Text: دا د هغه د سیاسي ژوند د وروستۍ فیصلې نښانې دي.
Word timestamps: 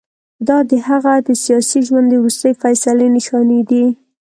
دا 0.47 0.57
د 0.69 0.71
هغه 0.87 1.13
د 1.27 1.29
سیاسي 1.43 1.79
ژوند 1.87 2.07
د 2.09 2.13
وروستۍ 2.21 2.53
فیصلې 2.61 3.07
نښانې 3.15 3.61
دي. 3.69 3.85